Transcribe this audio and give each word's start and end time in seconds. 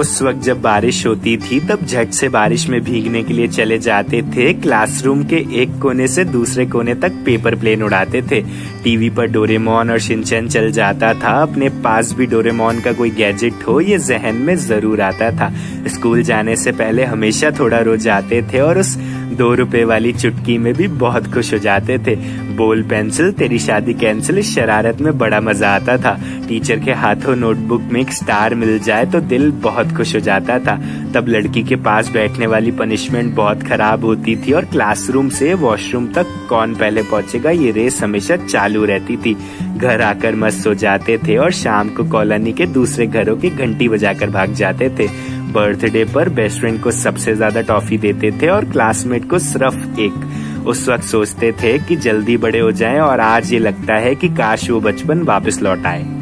उस 0.00 0.22
वक्त 0.22 0.38
जब 0.38 0.60
बारिश 0.62 1.06
होती 1.06 1.36
थी, 1.36 1.58
तब 1.60 1.84
झट 1.86 2.10
से 2.10 2.28
बारिश 2.28 2.68
में 2.68 2.80
भीगने 2.80 3.22
के 3.22 3.34
लिए 3.34 3.48
चले 3.48 3.78
जाते 3.78 4.22
थे। 4.22 4.52
क्लासरूम 4.52 5.24
के 5.24 5.36
एक 5.62 5.78
कोने 5.82 6.06
से 6.08 6.24
दूसरे 6.24 6.66
कोने 6.66 6.94
तक 6.94 7.22
पेपर 7.24 7.54
प्लेन 7.54 7.82
उड़ाते 7.82 8.22
थे। 8.22 8.40
टीवी 8.84 9.10
पर 9.10 9.26
डोरेमोन 9.26 9.90
और 9.90 9.98
शिनचैन 9.98 10.48
चल 10.48 10.70
जाता 10.70 11.12
था। 11.14 11.32
अपने 11.42 11.68
पास 11.84 12.12
भी 12.12 12.26
डोरेमोन 12.26 12.80
का 12.80 12.92
कोई 12.92 13.10
गैजेट 13.10 13.66
हो, 13.68 13.80
ये 13.80 13.98
जहन 13.98 14.36
में 14.36 14.54
ज़रूर 14.56 15.00
आता 15.00 15.30
था। 15.30 15.52
स्कूल 16.00 16.22
जाने 16.22 16.54
से 16.56 16.72
पहले 16.72 17.04
हमेशा 17.04 17.50
थोड़ा 17.58 17.78
रो 17.78 17.96
जाते 17.98 18.40
थे 18.52 18.60
और 18.60 18.78
उस 18.78 18.96
दो 19.38 19.52
रुपए 19.54 19.82
वाली 19.84 20.12
चुटकी 20.12 20.56
में 20.58 20.72
भी 20.74 20.86
बहुत 20.98 21.26
खुश 21.34 21.52
हो 21.54 21.58
जाते 21.58 21.98
थे। 21.98 22.14
बोल 22.56 22.82
पेंसिल, 22.82 23.30
तेरी 23.32 23.58
शादी 23.58 23.94
कैंसिल, 23.94 24.38
इस 24.38 24.54
शरारत 24.54 25.00
में 25.00 25.18
बड़ा 25.18 25.40
मज़ा 25.40 25.68
आता 25.70 25.96
था। 25.96 26.12
टीचर 26.48 26.78
के 26.78 26.92
हाथों 26.92 27.36
नोटबुक 27.36 27.82
में 27.92 28.00
एक 28.00 28.12
स्टार 28.12 28.54
मिल 28.54 28.78
जाए 28.78 29.06
तो 29.06 29.20
दिल 29.22 29.50
बहुत 29.62 29.92
खुश 29.96 30.14
हो 30.14 30.20
जाता 30.20 30.58
था। 30.58 30.76
तब 31.14 31.28
लड़की 31.28 31.62
के 31.62 31.76
पास 31.78 32.10
बैठने 32.12 32.46
वाली 32.46 32.70
पनिशमेंट 32.72 33.34
बहुत 33.34 33.62
खराब 33.62 34.04
होती 34.04 34.36
थी 34.36 34.52
और 34.52 34.64
क्लासरूम 34.64 35.28
से 35.30 35.54
वॉशरूम 35.56 36.06
तक 36.12 36.26
कौन 36.48 36.74
पहले 36.74 37.02
पहुंचेगा, 37.02 37.50
ये 37.50 37.70
रेस 37.70 38.02
हमेशा 38.02 38.36
चालू 38.38 38.84
रहती 38.84 39.16
थी। 39.16 39.36
घर 39.76 40.02
आकर 40.02 40.34
मस्त 40.36 40.66
हो 40.66 40.74
जाते 40.76 41.18
थे 41.18 41.36
और 41.36 41.52
शाम 41.54 41.88
को 41.88 42.04
कॉलोनी 42.10 42.52
के 42.52 42.66
दूसरे 42.68 43.06
घरों 43.06 43.36
की 43.36 43.50
घंटी 43.50 43.88
बजाकर 43.88 44.30
भाग 44.30 44.52
जाते 44.54 44.88
थे। 44.90 45.06
बर्थडे 45.52 46.04
पर 46.04 46.28
बेस्ट 46.28 46.60
फ्रेंड 46.60 46.80
को 46.82 46.90
सबसे 46.90 47.34
ज़्यादा 47.34 47.60
टॉफी 47.60 47.98
देते 47.98 48.30
थे 48.32 48.48
और 48.48 48.64
क्लासमेट 48.64 49.28
को 49.30 49.38
सिर्फ़ 49.38 50.00
एक। 50.00 50.66
उस 50.66 50.88
वक्त 50.88 51.04
सोचते 51.04 51.52
थे 51.52 51.78
कि 51.78 51.96
जल्दी 51.96 52.36
बड़े 52.36 52.58
हो 52.58 52.70
जाएँ 52.72 52.98
और 53.00 53.20
आज 53.20 53.52
ये 53.52 53.58
लगता 53.58 53.94
है 53.94 54.14
कि 54.14 54.28
काश 54.28 54.70
वो 54.70 54.80
बचपन 54.80 55.22
वापस 55.22 55.62
लौट 55.62 55.86
आए। 55.86 56.19